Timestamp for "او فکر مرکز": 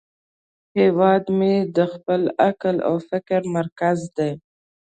2.87-3.99